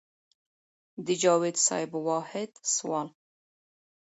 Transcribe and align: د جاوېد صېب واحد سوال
د 1.05 1.07
جاوېد 1.21 1.55
صېب 1.65 1.91
واحد 2.07 2.51
سوال 2.75 3.07